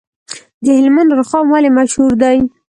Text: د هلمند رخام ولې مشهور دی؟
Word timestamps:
د 0.63 0.65
هلمند 0.77 1.11
رخام 1.19 1.45
ولې 1.49 1.69
مشهور 1.77 2.11
دی؟ 2.21 2.37